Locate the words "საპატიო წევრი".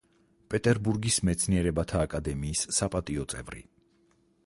2.79-3.67